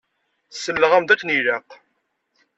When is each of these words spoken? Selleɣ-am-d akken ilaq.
Selleɣ-am-d 0.53 1.09
akken 1.13 1.33
ilaq. 1.37 1.67